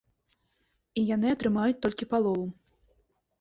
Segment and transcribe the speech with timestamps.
[1.01, 2.47] І яны атрымаюць толькі палову.